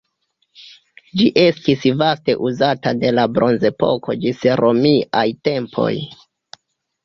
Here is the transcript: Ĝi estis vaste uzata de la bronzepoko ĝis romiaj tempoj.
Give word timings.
Ĝi 1.21 1.27
estis 1.41 1.83
vaste 1.99 2.35
uzata 2.49 2.95
de 3.05 3.13
la 3.19 3.27
bronzepoko 3.37 4.19
ĝis 4.27 4.43
romiaj 4.65 5.27
tempoj. 5.51 5.95